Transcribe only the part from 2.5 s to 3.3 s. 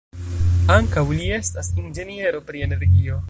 pri energio.